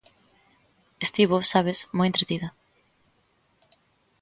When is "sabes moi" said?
1.51-2.07